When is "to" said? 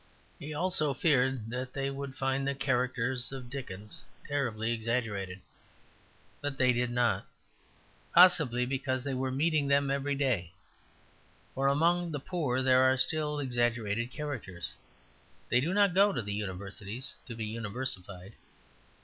16.11-16.23, 17.27-17.35